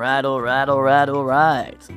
Alright, 0.00 0.24
alright, 0.24 0.68
alright, 0.70 1.08
alright. 1.10 1.88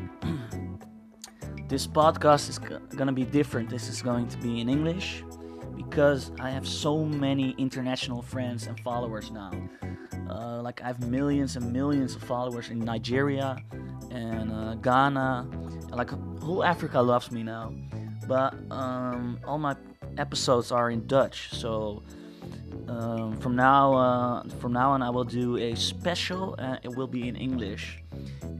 this 1.69 1.87
podcast 1.87 2.49
is 2.49 2.59
gonna 2.59 3.13
be 3.13 3.23
different. 3.23 3.69
This 3.69 3.87
is 3.87 4.01
going 4.01 4.27
to 4.27 4.37
be 4.39 4.59
in 4.59 4.67
English 4.67 5.23
because 5.77 6.33
I 6.37 6.49
have 6.49 6.67
so 6.67 7.05
many 7.05 7.55
international 7.57 8.21
friends 8.21 8.67
and 8.67 8.77
followers 8.81 9.31
now. 9.31 9.51
Uh, 10.29 10.61
like, 10.61 10.81
I 10.81 10.87
have 10.87 11.07
millions 11.07 11.55
and 11.55 11.71
millions 11.71 12.13
of 12.13 12.21
followers 12.23 12.71
in 12.71 12.79
Nigeria 12.79 13.55
and 14.11 14.51
uh, 14.51 14.75
Ghana. 14.75 15.47
Like, 15.91 16.09
whole 16.41 16.61
Africa 16.61 17.01
loves 17.01 17.31
me 17.31 17.41
now. 17.41 17.73
But 18.27 18.53
um, 18.69 19.39
all 19.47 19.59
my 19.59 19.77
episodes 20.17 20.73
are 20.73 20.91
in 20.91 21.07
Dutch, 21.07 21.51
so 21.53 22.03
um, 22.87 23.37
from 23.37 23.55
now 23.55 23.93
uh, 23.93 24.43
from 24.59 24.73
now 24.73 24.91
on 24.91 25.01
I 25.01 25.09
will 25.09 25.23
do 25.23 25.57
a 25.57 25.75
special 25.75 26.55
and 26.55 26.79
it 26.83 26.95
will 26.95 27.07
be 27.07 27.27
in 27.27 27.35
English. 27.35 28.03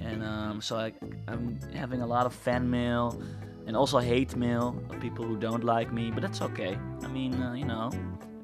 And 0.02 0.24
um, 0.24 0.62
so 0.62 0.78
I, 0.78 0.94
I'm 1.28 1.60
having 1.74 2.02
a 2.02 2.08
lot 2.08 2.26
of 2.26 2.34
fan 2.34 2.70
mail 2.70 3.22
and 3.66 3.76
also 3.76 4.00
hate 4.00 4.36
mail 4.36 4.76
of 4.90 5.00
people 5.00 5.26
who 5.26 5.38
don't 5.38 5.64
like 5.64 5.92
me 5.94 6.12
but 6.12 6.22
that's 6.22 6.42
okay. 6.42 6.78
I 7.02 7.08
mean 7.08 7.34
uh, 7.42 7.54
you 7.54 7.66
know 7.66 7.92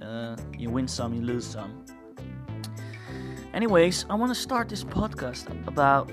uh, 0.02 0.36
you 0.58 0.70
win 0.70 0.88
some 0.88 1.14
you 1.14 1.22
lose 1.22 1.46
some. 1.46 1.86
Anyways 3.54 4.06
I 4.10 4.16
want 4.16 4.32
to 4.32 4.40
start 4.40 4.70
this 4.70 4.84
podcast 4.84 5.48
about 5.68 6.12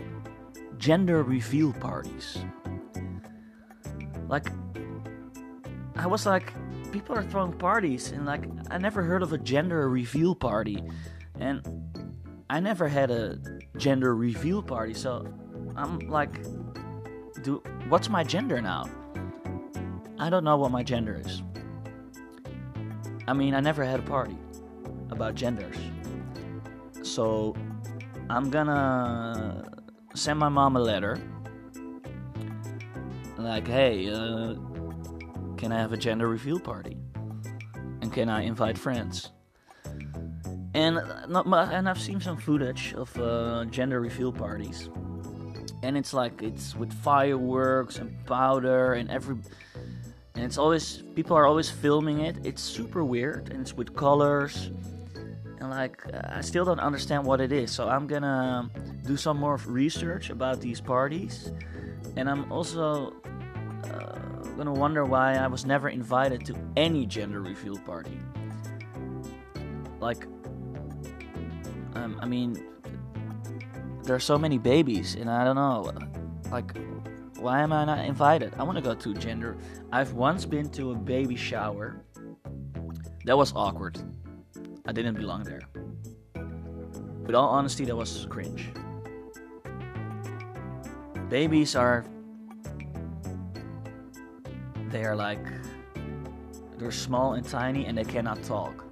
gender 0.79 1.23
reveal 1.23 1.73
parties. 1.73 2.38
Like 4.29 4.46
I 5.96 6.07
was 6.07 6.27
like 6.27 6.52
people 6.93 7.17
are 7.17 7.23
throwing 7.23 7.53
parties 7.53 8.13
and 8.13 8.27
like 8.27 8.45
I 8.71 8.79
never 8.79 9.02
heard 9.02 9.23
of 9.23 9.33
a 9.33 9.38
gender 9.38 9.88
reveal 9.88 10.35
party 10.35 10.83
and 11.38 11.66
I 12.49 12.60
never 12.60 12.88
had 12.88 13.10
a 13.10 13.38
gender 13.77 14.15
reveal 14.15 14.63
party 14.63 14.95
so 14.95 15.27
I'm 15.77 15.99
like 16.09 16.41
do 17.43 17.63
what's 17.88 18.09
my 18.09 18.25
gender 18.25 18.60
now? 18.60 18.88
I 20.19 20.30
don't 20.30 20.45
know 20.45 20.57
what 20.57 20.71
my 20.71 20.83
gender 20.83 21.21
is. 21.25 21.43
I 23.29 23.32
mean, 23.32 23.55
I 23.55 23.60
never 23.60 23.85
had 23.85 24.01
a 24.01 24.03
party 24.03 24.37
about 25.10 25.35
genders. 25.35 25.77
So 27.03 27.55
I'm 28.30 28.51
gonna 28.51 29.65
send 30.15 30.38
my 30.38 30.49
mom 30.49 30.77
a 30.77 30.80
letter 30.80 31.19
like, 33.37 33.69
"Hey, 33.69 34.09
uh 34.09 34.55
can 35.57 35.73
I 35.73 35.79
have 35.79 35.93
a 35.93 35.96
gender 35.96 36.29
reveal 36.29 36.60
party? 36.60 36.96
And 38.02 38.12
can 38.12 38.29
I 38.29 38.43
invite 38.43 38.79
friends? 38.79 39.30
And 40.74 41.01
not 41.29 41.46
mu- 41.46 41.57
and 41.57 41.88
I've 41.88 42.01
seen 42.01 42.21
some 42.21 42.37
footage 42.37 42.93
of 42.95 43.16
uh, 43.18 43.65
gender 43.65 43.98
reveal 44.01 44.30
parties, 44.30 44.90
and 45.82 45.96
it's 45.96 46.13
like 46.13 46.43
it's 46.43 46.76
with 46.76 46.93
fireworks 46.93 47.96
and 47.96 48.13
powder 48.26 48.93
and 48.93 49.10
every, 49.10 49.37
and 50.35 50.45
it's 50.45 50.59
always 50.59 51.02
people 51.15 51.35
are 51.35 51.46
always 51.46 51.70
filming 51.70 52.20
it. 52.20 52.37
It's 52.45 52.60
super 52.60 53.04
weird 53.04 53.48
and 53.51 53.63
it's 53.63 53.73
with 53.73 53.96
colors, 53.96 54.70
and 55.60 55.70
like 55.70 56.04
I 56.29 56.43
still 56.43 56.66
don't 56.66 56.80
understand 56.80 57.24
what 57.24 57.41
it 57.41 57.52
is. 57.52 57.70
So 57.70 57.88
I'm 57.88 58.07
gonna 58.07 58.70
do 59.07 59.16
some 59.16 59.38
more 59.38 59.57
research 59.65 60.29
about 60.29 60.60
these 60.60 60.80
parties, 60.82 61.52
and 62.16 62.29
I'm 62.29 62.52
also 62.52 63.15
uh, 63.24 63.26
gonna 64.56 64.72
wonder 64.72 65.04
why 65.04 65.34
I 65.34 65.47
was 65.47 65.65
never 65.66 65.88
invited 65.88 66.44
to 66.47 66.56
any 66.76 67.06
gender 67.06 67.41
reveal 67.41 67.76
party. 67.78 68.19
Like, 70.00 70.26
um, 71.94 72.19
I 72.21 72.26
mean, 72.26 72.56
there 74.03 74.14
are 74.14 74.20
so 74.20 74.38
many 74.38 74.58
babies, 74.58 75.14
and 75.14 75.28
I 75.28 75.44
don't 75.44 75.56
know, 75.56 75.92
like, 76.50 76.76
why 77.38 77.60
am 77.60 77.72
I 77.72 77.84
not 77.84 78.04
invited? 78.04 78.54
I 78.58 78.62
want 78.62 78.76
to 78.76 78.82
go 78.82 78.94
to 78.94 79.14
gender. 79.14 79.56
I've 79.92 80.12
once 80.12 80.47
been 80.47 80.70
to 80.70 80.92
a 80.92 80.94
baby 80.94 81.36
shower. 81.36 82.02
That 83.25 83.36
was 83.36 83.52
awkward. 83.54 83.98
I 84.86 84.92
didn't 84.92 85.16
belong 85.16 85.42
there. 85.42 85.60
With 87.26 87.34
all 87.34 87.48
honesty, 87.48 87.84
that 87.84 87.97
was 87.97 88.26
cringe. 88.31 88.70
Babies 91.28 91.75
are 91.75 92.04
they 94.91 95.04
are 95.04 95.16
like 95.16 95.44
they're 96.78 96.91
small 96.91 97.34
and 97.34 97.47
tiny 97.47 97.86
and 97.86 97.97
they 97.97 98.04
cannot 98.04 98.42
talk. 98.42 98.84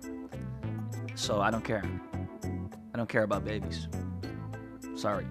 So 1.15 1.41
I 1.41 1.50
don't 1.50 1.65
care. 1.65 1.84
I 2.93 2.97
don't 2.97 3.09
care 3.09 3.22
about 3.22 3.44
babies. 3.44 3.88
Sorry. 4.97 5.27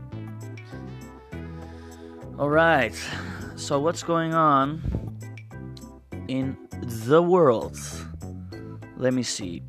All 2.37 2.49
right. 2.49 2.95
So 3.55 3.79
what's 3.79 4.03
going 4.03 4.33
on 4.33 4.81
in 6.27 6.57
the 6.81 7.21
world? 7.21 7.77
Let 8.97 9.13
me 9.13 9.23
see. 9.23 9.63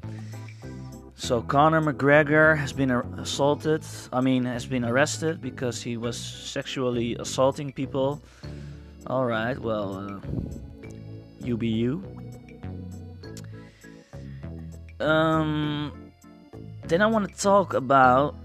So 1.14 1.40
Conor 1.40 1.80
McGregor 1.80 2.56
has 2.56 2.72
been 2.72 2.90
assaulted. 2.90 3.82
I 4.12 4.20
mean, 4.20 4.44
has 4.44 4.66
been 4.66 4.84
arrested 4.84 5.40
because 5.40 5.82
he 5.82 5.96
was 5.96 6.16
sexually 6.18 7.16
assaulting 7.16 7.72
people. 7.72 8.20
All 9.06 9.24
right. 9.24 9.58
Well, 9.58 9.94
uh, 9.94 10.63
you 11.44 11.56
be 11.56 11.68
you. 11.68 12.02
Um, 15.00 15.92
then 16.84 17.02
I 17.02 17.06
want 17.06 17.28
to 17.28 17.34
talk 17.40 17.74
about 17.74 18.36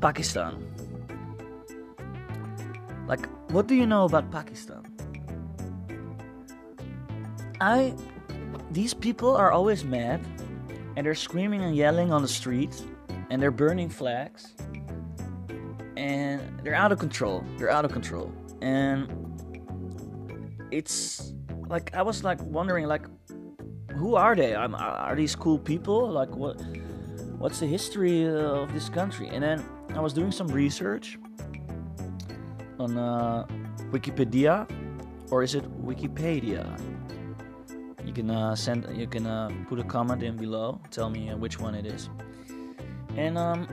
Pakistan. 0.00 0.66
Like, 3.06 3.26
what 3.50 3.66
do 3.66 3.74
you 3.74 3.86
know 3.86 4.04
about 4.04 4.30
Pakistan? 4.30 4.84
I. 7.60 7.94
These 8.70 8.94
people 8.94 9.34
are 9.34 9.50
always 9.50 9.84
mad 9.84 10.20
and 10.94 11.04
they're 11.04 11.14
screaming 11.16 11.62
and 11.62 11.74
yelling 11.74 12.12
on 12.12 12.22
the 12.22 12.28
streets 12.28 12.84
and 13.30 13.42
they're 13.42 13.50
burning 13.50 13.88
flags 13.88 14.54
and 15.96 16.40
they're 16.62 16.74
out 16.74 16.92
of 16.92 16.98
control. 16.98 17.44
They're 17.58 17.70
out 17.70 17.84
of 17.84 17.92
control. 17.92 18.32
And 18.62 19.10
it's 20.70 21.32
like 21.70 21.94
I 21.94 22.02
was 22.02 22.24
like 22.24 22.42
wondering 22.42 22.86
like 22.86 23.06
who 23.96 24.16
are 24.16 24.34
they? 24.34 24.54
I'm, 24.54 24.74
are 24.74 25.14
these 25.14 25.34
cool 25.36 25.58
people? 25.58 26.10
Like 26.10 26.34
what 26.34 26.60
what's 27.38 27.60
the 27.60 27.66
history 27.66 28.26
of 28.26 28.72
this 28.74 28.88
country? 28.88 29.28
And 29.28 29.42
then 29.42 29.64
I 29.94 30.00
was 30.00 30.12
doing 30.12 30.32
some 30.32 30.48
research 30.48 31.18
on 32.78 32.98
uh, 32.98 33.46
Wikipedia 33.92 34.68
or 35.30 35.42
is 35.42 35.54
it 35.54 35.64
Wikipedia? 35.82 36.66
You 38.04 38.12
can 38.12 38.30
uh, 38.30 38.56
send 38.56 38.86
you 38.96 39.06
can 39.06 39.26
uh, 39.26 39.50
put 39.68 39.78
a 39.78 39.84
comment 39.84 40.22
in 40.22 40.36
below. 40.36 40.80
Tell 40.90 41.08
me 41.08 41.30
uh, 41.30 41.36
which 41.36 41.60
one 41.60 41.74
it 41.74 41.86
is. 41.86 42.10
And 43.16 43.38
um 43.38 43.68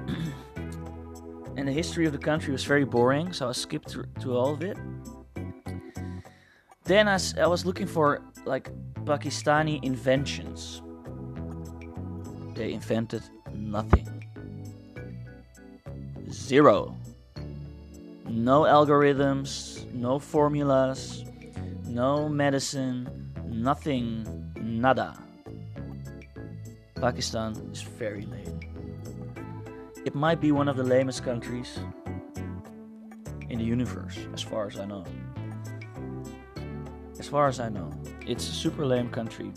and 1.57 1.67
the 1.67 1.71
history 1.71 2.05
of 2.05 2.11
the 2.11 2.19
country 2.19 2.51
was 2.51 2.63
very 2.63 2.85
boring, 2.85 3.33
so 3.33 3.49
I 3.49 3.53
skipped 3.53 3.89
through, 3.89 4.05
through 4.19 4.37
all 4.37 4.53
of 4.53 4.61
it 4.61 4.77
then 6.87 7.07
i 7.07 7.47
was 7.47 7.65
looking 7.65 7.87
for 7.87 8.21
like 8.45 8.71
Pakistani 9.07 9.81
inventions. 9.83 10.81
They 12.55 12.73
invented 12.73 13.23
nothing. 13.53 14.25
Zero. 16.29 16.97
No 18.27 18.63
algorithms, 18.63 19.89
no 19.93 20.19
formulas, 20.19 21.23
no 21.85 22.27
medicine, 22.27 23.31
nothing, 23.45 24.51
nada. 24.59 25.17
Pakistan 26.95 27.56
is 27.71 27.81
very 27.81 28.25
lame. 28.25 28.59
It 30.06 30.15
might 30.15 30.41
be 30.41 30.51
one 30.51 30.67
of 30.67 30.75
the 30.75 30.83
lamest 30.83 31.23
countries 31.23 31.79
in 33.50 33.59
the 33.59 33.65
universe, 33.65 34.17
as 34.33 34.41
far 34.41 34.67
as 34.67 34.77
I 34.77 34.85
know. 34.85 35.06
As 37.19 37.27
far 37.27 37.47
as 37.47 37.59
I 37.59 37.69
know, 37.69 37.91
it's 38.25 38.47
a 38.47 38.51
super 38.51 38.85
lame 38.85 39.09
country. 39.09 39.51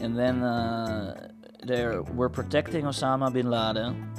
And 0.00 0.16
then 0.16 0.42
uh, 0.42 1.28
were 2.14 2.28
protecting 2.28 2.84
Osama 2.84 3.32
bin 3.32 3.50
Laden. 3.50 4.10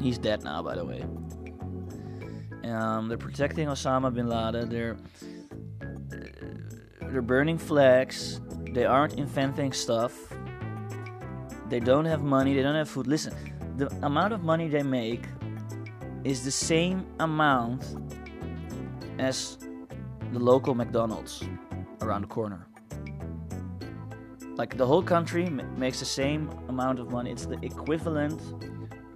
He's 0.00 0.18
dead 0.18 0.42
now, 0.42 0.62
by 0.62 0.74
the 0.74 0.84
way. 0.84 1.04
Um, 2.64 3.08
they're 3.08 3.18
protecting 3.18 3.68
Osama 3.68 4.12
bin 4.12 4.28
Laden. 4.28 4.68
They're 4.68 4.96
they're 7.10 7.22
burning 7.22 7.58
flags. 7.58 8.40
They 8.72 8.86
aren't 8.86 9.14
inventing 9.14 9.72
stuff. 9.72 10.14
They 11.68 11.80
don't 11.80 12.06
have 12.06 12.22
money. 12.22 12.54
They 12.54 12.62
don't 12.62 12.74
have 12.74 12.88
food. 12.88 13.06
Listen, 13.06 13.34
the 13.76 13.88
amount 14.04 14.32
of 14.32 14.42
money 14.42 14.68
they 14.68 14.82
make 14.82 15.26
is 16.24 16.44
the 16.44 16.50
same 16.50 17.06
amount 17.20 17.96
as 19.18 19.58
the 20.32 20.38
local 20.38 20.74
McDonald's 20.74 21.44
around 22.00 22.22
the 22.22 22.28
corner. 22.28 22.66
Like 24.56 24.76
the 24.76 24.86
whole 24.86 25.02
country 25.02 25.46
m- 25.46 25.62
makes 25.78 25.98
the 25.98 26.06
same 26.06 26.50
amount 26.68 26.98
of 26.98 27.10
money. 27.10 27.30
It's 27.30 27.46
the 27.46 27.58
equivalent 27.62 28.40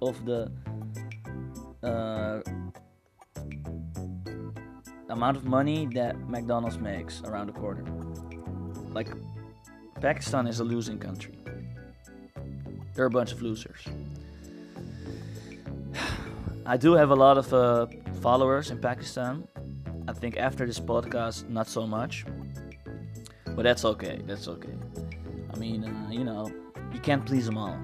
of 0.01 0.25
the 0.25 0.51
uh, 1.83 2.41
amount 5.09 5.37
of 5.37 5.45
money 5.45 5.87
that 5.93 6.17
McDonald's 6.29 6.77
makes 6.77 7.21
around 7.23 7.47
the 7.47 7.53
corner. 7.53 7.83
Like, 8.91 9.09
Pakistan 10.01 10.47
is 10.47 10.59
a 10.59 10.63
losing 10.63 10.99
country. 10.99 11.33
They're 12.93 13.05
a 13.05 13.09
bunch 13.09 13.31
of 13.31 13.41
losers. 13.41 13.81
I 16.65 16.77
do 16.77 16.93
have 16.93 17.11
a 17.11 17.15
lot 17.15 17.37
of 17.37 17.53
uh, 17.53 17.87
followers 18.21 18.71
in 18.71 18.79
Pakistan. 18.79 19.47
I 20.07 20.13
think 20.13 20.37
after 20.37 20.65
this 20.65 20.79
podcast, 20.79 21.49
not 21.49 21.67
so 21.67 21.85
much. 21.85 22.25
But 23.45 23.63
that's 23.63 23.85
okay. 23.85 24.21
That's 24.25 24.47
okay. 24.47 24.75
I 25.53 25.57
mean, 25.57 25.83
uh, 25.83 26.09
you 26.11 26.23
know, 26.23 26.51
you 26.93 26.99
can't 26.99 27.25
please 27.25 27.45
them 27.45 27.57
all. 27.57 27.77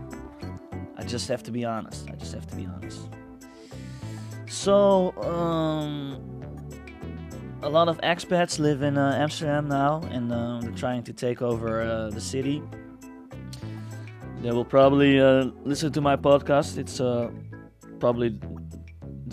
I 0.98 1.04
just 1.04 1.28
have 1.28 1.44
to 1.44 1.52
be 1.52 1.66
honest. 1.66 2.10
I 2.10 2.16
just 2.16 2.34
have 2.34 2.48
to 2.48 2.56
be 2.56 2.66
honest. 2.66 3.10
So, 4.48 5.12
um, 5.24 6.22
a 7.64 7.70
lot 7.70 7.88
of 7.88 8.00
expats 8.02 8.60
live 8.60 8.84
in 8.84 8.98
uh, 8.98 9.18
Amsterdam 9.18 9.68
now, 9.68 10.02
and 10.12 10.32
uh, 10.32 10.60
they're 10.62 10.72
trying 10.72 11.04
to 11.04 11.14
take 11.14 11.42
over 11.42 11.82
uh, 11.82 12.10
the 12.10 12.22
city. 12.22 12.62
They 14.42 14.52
will 14.52 14.66
probably 14.66 15.20
uh, 15.20 15.46
listen 15.64 15.92
to 15.94 16.02
my 16.02 16.18
podcast. 16.18 16.78
It's 16.78 17.00
uh, 17.00 17.32
probably 18.00 18.38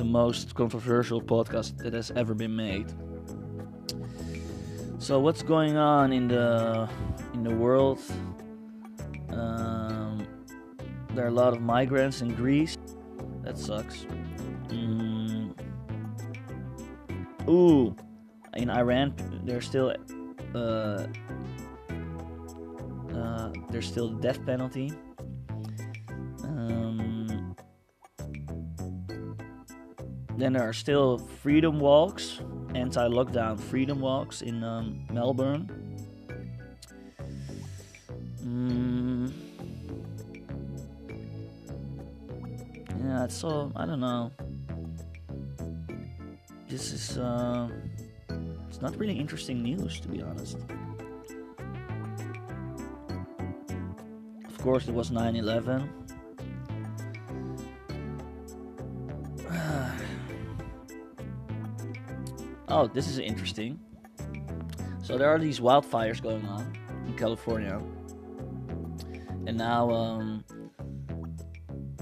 the 0.01 0.05
most 0.07 0.55
controversial 0.55 1.21
podcast 1.21 1.77
that 1.77 1.93
has 1.93 2.11
ever 2.13 2.33
been 2.33 2.57
made. 2.57 2.87
So, 4.99 5.21
what's 5.21 5.43
going 5.43 5.77
on 5.77 6.11
in 6.11 6.27
the 6.27 6.89
in 7.35 7.45
the 7.45 7.55
world? 7.55 8.01
Um, 9.29 10.27
there 11.11 11.27
are 11.27 11.29
a 11.29 11.39
lot 11.45 11.53
of 11.53 11.61
migrants 11.61 12.23
in 12.23 12.35
Greece. 12.35 12.79
That 13.43 13.59
sucks. 13.59 14.07
Mm. 14.69 15.53
Ooh, 17.47 17.95
in 18.57 18.71
Iran, 18.71 19.13
there's 19.45 19.67
still 19.67 19.95
uh, 20.55 21.05
uh, 23.15 23.53
there's 23.69 23.87
still 23.87 24.09
death 24.09 24.41
penalty. 24.47 24.93
Then 30.41 30.53
there 30.53 30.63
are 30.63 30.73
still 30.73 31.19
freedom 31.43 31.81
walks, 31.81 32.41
anti-lockdown 32.75 33.59
freedom 33.59 34.01
walks 34.01 34.43
in 34.43 34.65
um, 34.65 35.07
Melbourne. 35.11 35.69
Mm. 38.43 39.33
Yeah, 43.05 43.25
it's 43.25 43.35
so 43.35 43.73
I 43.77 43.87
don't 43.87 44.01
know. 44.01 44.31
This 46.69 46.93
is 46.93 47.19
uh, 47.19 47.69
it's 48.69 48.81
not 48.81 48.97
really 48.97 49.19
interesting 49.19 49.63
news 49.63 50.01
to 50.01 50.09
be 50.09 50.23
honest. 50.23 50.57
Of 54.47 54.59
course, 54.59 54.89
it 54.89 54.95
was 54.95 55.11
9/11. 55.11 56.00
Oh, 62.81 62.87
this 62.87 63.09
is 63.09 63.19
interesting. 63.19 63.79
So 65.03 65.19
there 65.19 65.29
are 65.29 65.39
these 65.39 65.61
wildfires 65.61 66.23
going 66.23 66.47
on 66.47 66.73
in 67.07 67.15
California, 67.15 67.79
and 69.47 69.57
now, 69.59 69.91
um, 69.91 70.45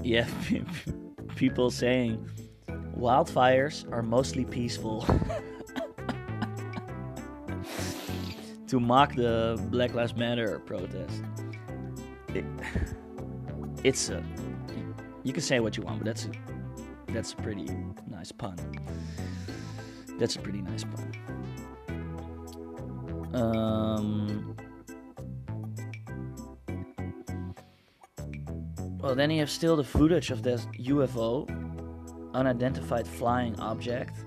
yeah, 0.01 0.27
people 1.35 1.69
saying 1.69 2.25
wildfires 2.97 3.91
are 3.91 4.01
mostly 4.03 4.45
peaceful. 4.45 5.05
to 8.67 8.79
mock 8.79 9.15
the 9.15 9.59
Black 9.71 9.93
Lives 9.95 10.15
Matter 10.15 10.59
protest. 10.59 11.23
It, 12.35 12.45
it's 13.83 14.09
a 14.09 14.23
you 15.23 15.33
can 15.33 15.41
say 15.41 15.59
what 15.59 15.75
you 15.75 15.83
want, 15.83 15.99
but 15.99 16.05
that's 16.05 16.25
a, 16.25 16.31
that's 17.07 17.33
a 17.33 17.35
pretty 17.37 17.67
nice 18.07 18.31
pun. 18.31 18.55
That's 20.19 20.35
a 20.35 20.39
pretty 20.39 20.61
nice 20.61 20.83
pun. 20.83 21.13
Um. 23.33 24.55
Well, 29.01 29.15
then 29.15 29.31
you 29.31 29.39
have 29.39 29.49
still 29.49 29.77
the 29.77 29.83
footage 29.83 30.29
of 30.29 30.43
this 30.43 30.67
UFO, 30.77 31.47
unidentified 32.33 33.07
flying 33.07 33.57
object, 33.59 34.17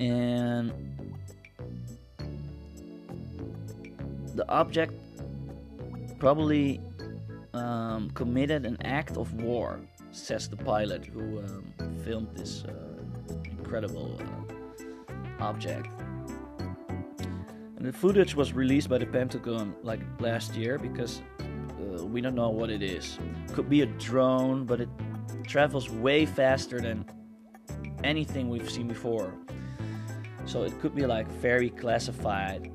and 0.00 0.72
the 4.34 4.44
object 4.48 4.94
probably 6.18 6.80
um, 7.54 8.10
committed 8.10 8.66
an 8.66 8.78
act 8.84 9.16
of 9.16 9.32
war, 9.34 9.78
says 10.10 10.48
the 10.48 10.56
pilot 10.56 11.06
who 11.06 11.38
um, 11.38 11.72
filmed 12.04 12.34
this 12.34 12.64
uh, 12.64 12.89
incredible 13.70 14.18
uh, 14.20 15.44
object. 15.44 15.86
And 17.76 17.86
the 17.86 17.92
footage 17.92 18.34
was 18.34 18.52
released 18.52 18.88
by 18.88 18.98
the 18.98 19.06
Pentagon 19.06 19.76
like 19.84 20.00
last 20.18 20.56
year 20.56 20.76
because 20.76 21.22
uh, 21.40 22.04
we 22.04 22.20
don't 22.20 22.34
know 22.34 22.50
what 22.50 22.68
it 22.68 22.82
is. 22.82 23.16
Could 23.52 23.70
be 23.70 23.82
a 23.82 23.86
drone, 23.86 24.64
but 24.64 24.80
it 24.80 24.88
travels 25.46 25.88
way 25.88 26.26
faster 26.26 26.80
than 26.80 27.04
anything 28.02 28.48
we've 28.48 28.68
seen 28.68 28.88
before. 28.88 29.32
So 30.46 30.64
it 30.64 30.76
could 30.80 30.96
be 30.96 31.06
like 31.06 31.28
very 31.28 31.70
classified 31.70 32.72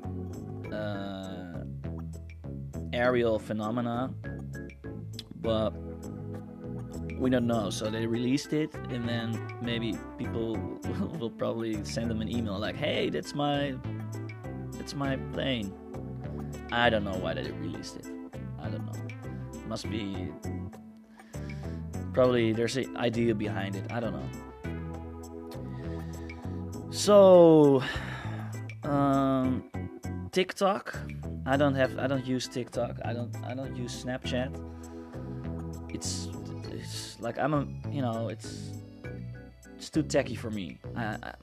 uh, 0.72 1.66
aerial 2.94 3.38
phenomena, 3.38 4.14
but 5.42 5.74
we 7.18 7.30
don't 7.30 7.48
know. 7.48 7.70
So 7.70 7.90
they 7.90 8.06
released 8.06 8.54
it, 8.54 8.74
and 8.90 9.08
then 9.08 9.40
maybe 9.62 9.98
people 10.18 10.56
will 11.20 11.30
probably 11.30 11.84
send 11.84 12.10
them 12.10 12.22
an 12.22 12.30
email 12.30 12.58
like, 12.60 12.76
"Hey, 12.76 13.10
that's 13.10 13.34
my, 13.34 13.76
that's 14.74 14.96
my 14.96 15.18
plane." 15.34 15.74
I 16.72 16.90
don't 16.90 17.04
know 17.04 17.18
why 17.18 17.34
they 17.34 17.50
released 17.52 17.98
it. 17.98 18.08
I 18.60 18.70
don't 18.70 18.86
know. 18.86 19.00
Must 19.68 19.90
be 19.90 20.32
probably 22.14 22.54
there's 22.54 22.78
an 22.78 22.96
idea 22.98 23.36
behind 23.36 23.76
it. 23.76 23.92
I 23.92 24.00
don't 24.00 24.14
know. 24.14 24.30
So, 26.92 27.84
um, 28.84 29.64
TikTok. 30.32 30.98
I 31.46 31.58
don't 31.58 31.76
have. 31.76 32.00
I 32.00 32.08
don't 32.08 32.26
use 32.26 32.48
TikTok. 32.48 32.98
I 33.06 33.14
don't. 33.14 33.36
I 33.46 33.54
don't 33.54 33.76
use 33.76 34.04
Snapchat. 34.04 34.50
It's. 36.86 37.20
Like 37.20 37.38
I'm 37.40 37.54
a. 37.54 37.68
You 37.92 38.02
know. 38.02 38.30
It's. 38.30 38.72
It's 39.78 39.90
too 39.90 40.04
techy 40.04 40.36
for 40.36 40.52
me. 40.52 40.78
I, 40.96 41.18
I. 41.24 41.34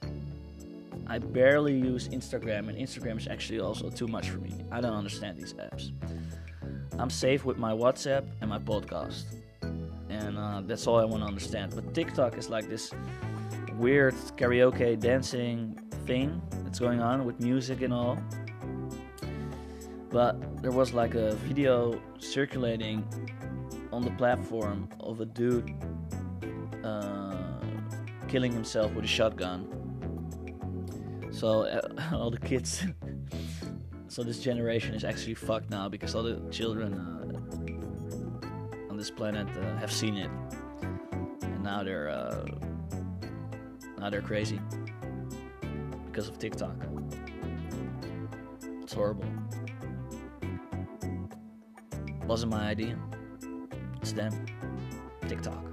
I 1.07 1.17
barely 1.19 1.73
use 1.73 2.07
Instagram, 2.07 2.69
and 2.69 2.77
Instagram 2.77 3.17
is 3.17 3.27
actually 3.27 3.59
also 3.59 3.89
too 3.89 4.07
much 4.07 4.29
for 4.29 4.39
me. 4.39 4.51
I 4.71 4.79
don't 4.79 4.93
understand 4.93 5.37
these 5.37 5.53
apps. 5.53 5.91
I'm 6.97 7.09
safe 7.09 7.43
with 7.43 7.57
my 7.57 7.73
WhatsApp 7.73 8.25
and 8.39 8.49
my 8.49 8.59
podcast, 8.59 9.25
and 10.09 10.37
uh, 10.37 10.61
that's 10.65 10.87
all 10.87 10.99
I 10.99 11.05
want 11.05 11.23
to 11.23 11.27
understand. 11.27 11.75
But 11.75 11.93
TikTok 11.93 12.37
is 12.37 12.49
like 12.49 12.69
this 12.69 12.93
weird 13.77 14.13
karaoke 14.37 14.97
dancing 14.97 15.77
thing 16.05 16.41
that's 16.63 16.79
going 16.79 17.01
on 17.01 17.25
with 17.25 17.39
music 17.39 17.81
and 17.81 17.93
all. 17.93 18.17
But 20.09 20.61
there 20.61 20.71
was 20.71 20.93
like 20.93 21.15
a 21.15 21.35
video 21.35 21.99
circulating 22.19 23.03
on 23.93 24.01
the 24.01 24.11
platform 24.11 24.89
of 24.99 25.21
a 25.21 25.25
dude 25.25 25.71
uh, 26.83 27.35
killing 28.27 28.51
himself 28.51 28.91
with 28.93 29.05
a 29.05 29.07
shotgun. 29.07 29.69
So 31.31 31.61
uh, 31.61 31.81
all 32.13 32.31
the 32.31 32.39
kids, 32.39 32.83
so 34.07 34.23
this 34.23 34.39
generation 34.39 34.95
is 34.95 35.03
actually 35.03 35.35
fucked 35.35 35.69
now 35.69 35.89
because 35.89 36.15
all 36.15 36.23
the 36.23 36.41
children 36.49 36.93
uh, 36.95 38.89
on 38.89 38.97
this 38.97 39.11
planet 39.11 39.47
uh, 39.57 39.77
have 39.77 39.91
seen 39.91 40.17
it, 40.17 40.31
and 41.43 41.63
now 41.63 41.83
they're 41.83 42.09
uh, 42.09 42.45
now 43.99 44.09
they're 44.09 44.21
crazy 44.21 44.59
because 46.07 46.27
of 46.27 46.39
TikTok. 46.39 46.75
It's 48.81 48.93
horrible. 48.93 49.25
Wasn't 52.25 52.51
my 52.51 52.69
idea. 52.69 52.97
Them. 54.11 54.45
TikTok. 55.29 55.63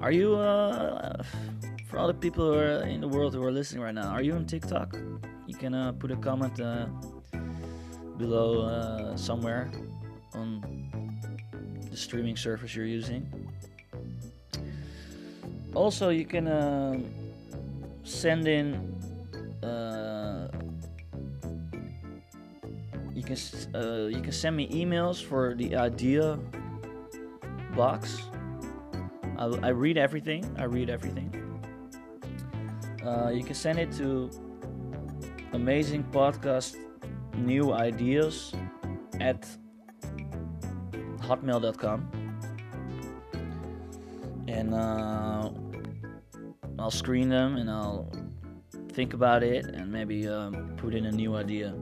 Are 0.00 0.12
you, 0.12 0.36
uh, 0.36 1.22
for 1.88 1.98
all 1.98 2.06
the 2.06 2.14
people 2.14 2.52
who 2.52 2.58
are 2.58 2.82
in 2.82 3.00
the 3.00 3.08
world 3.08 3.34
who 3.34 3.42
are 3.42 3.50
listening 3.50 3.82
right 3.82 3.94
now, 3.94 4.10
are 4.10 4.22
you 4.22 4.34
on 4.34 4.46
TikTok? 4.46 4.96
You 5.48 5.56
can 5.56 5.74
uh, 5.74 5.92
put 5.92 6.12
a 6.12 6.16
comment 6.16 6.60
uh, 6.60 6.86
below 8.16 8.62
uh, 8.62 9.16
somewhere 9.16 9.70
on 10.34 10.62
the 11.90 11.96
streaming 11.96 12.36
service 12.36 12.76
you're 12.76 12.86
using. 12.86 13.26
also, 15.74 16.10
you 16.10 16.24
can 16.24 16.46
uh, 16.46 17.00
send 18.04 18.46
in. 18.46 18.94
You 23.14 23.22
can 23.22 23.36
uh, 23.74 24.06
you 24.06 24.20
can 24.20 24.32
send 24.32 24.56
me 24.56 24.68
emails 24.68 25.22
for 25.22 25.54
the 25.54 25.76
idea 25.76 26.38
box. 27.76 28.22
I, 29.38 29.46
I 29.62 29.68
read 29.68 29.96
everything. 29.96 30.44
I 30.58 30.64
read 30.64 30.90
everything. 30.90 31.30
Uh, 33.04 33.30
you 33.30 33.44
can 33.44 33.54
send 33.54 33.78
it 33.78 33.92
to 33.92 34.30
amazing 35.52 36.04
podcast 36.04 36.76
new 37.36 37.72
ideas 37.72 38.52
at 39.20 39.46
hotmail.com 41.18 42.24
and 44.48 44.74
uh, 44.74 45.50
I'll 46.78 46.90
screen 46.90 47.28
them 47.28 47.56
and 47.56 47.70
I'll 47.70 48.10
think 48.92 49.14
about 49.14 49.42
it 49.42 49.66
and 49.66 49.90
maybe 49.90 50.28
um, 50.28 50.74
put 50.76 50.94
in 50.94 51.06
a 51.06 51.12
new 51.12 51.34
idea. 51.34 51.74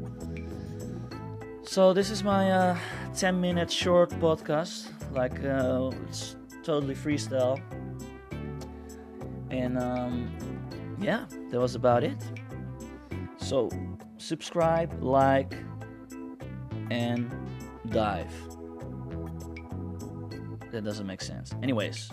So 1.73 1.95
this 1.95 2.11
is 2.11 2.23
my 2.23 2.53
uh, 2.53 2.79
10 3.17 3.41
minute 3.41 3.73
short 3.73 4.11
podcast. 4.21 4.91
Like 5.11 5.43
uh, 5.43 5.91
it's 6.07 6.37
totally 6.63 6.95
freestyle. 6.95 7.59
And 9.49 9.79
um, 9.79 10.37
yeah, 11.01 11.25
that 11.51 11.59
was 11.59 11.75
about 11.75 12.05
it. 12.05 12.19
So 13.39 13.71
subscribe, 14.19 15.03
like, 15.03 15.55
and 16.91 17.33
dive. 17.89 18.35
That 20.73 20.85
doesn't 20.85 21.07
make 21.07 21.23
sense. 21.23 21.55
Anyways, 21.63 22.11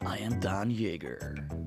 I 0.00 0.16
am 0.16 0.40
Don 0.40 0.70
Yeager. 0.70 1.61